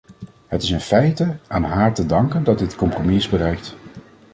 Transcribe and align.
Het 0.47 0.63
is 0.63 0.69
in 0.69 0.79
feite 0.79 1.37
aan 1.47 1.63
haar 1.63 1.93
te 1.93 2.05
danken 2.05 2.43
dat 2.43 2.59
dit 2.59 2.75
compromis 2.75 3.15
is 3.23 3.29
bereikt. 3.29 3.75